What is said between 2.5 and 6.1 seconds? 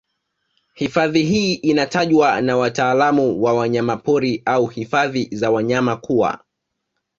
wataalamu wa wanyapori au hifadhi za wanyama